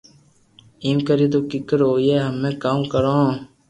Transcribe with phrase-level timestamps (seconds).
[0.83, 3.19] ايم ڪري تو ڪيڪر ھوئئي ھمو ڪاو ڪرو